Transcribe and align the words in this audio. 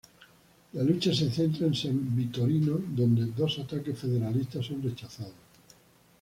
La 0.73 0.81
lucha 0.81 1.13
se 1.13 1.29
centra 1.29 1.67
en 1.67 1.75
San 1.75 2.15
Victorino, 2.15 2.75
donde 2.89 3.27
dos 3.37 3.59
ataques 3.59 3.99
federalistas 3.99 4.65
son 4.65 4.81
rechazados. 4.81 5.35